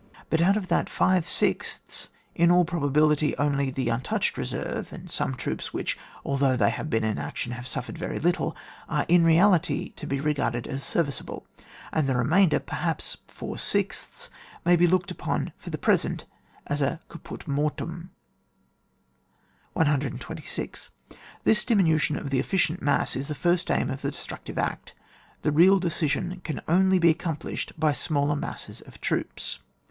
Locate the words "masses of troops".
28.35-29.59